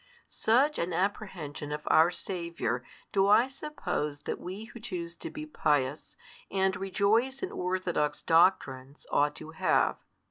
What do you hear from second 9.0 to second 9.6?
ought to